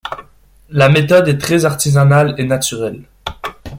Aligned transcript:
La 0.71 0.89
méthode 0.89 1.27
est 1.27 1.37
très 1.37 1.63
artisanale 1.65 2.33
et 2.39 2.43
naturelle. 2.43 3.03